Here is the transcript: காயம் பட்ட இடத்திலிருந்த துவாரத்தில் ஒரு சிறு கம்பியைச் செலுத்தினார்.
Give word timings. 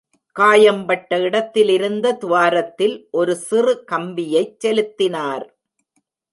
காயம் 0.35 0.85
பட்ட 0.85 1.19
இடத்திலிருந்த 1.19 2.13
துவாரத்தில் 2.13 3.07
ஒரு 3.11 3.35
சிறு 3.35 3.83
கம்பியைச் 3.91 4.57
செலுத்தினார். 4.57 5.47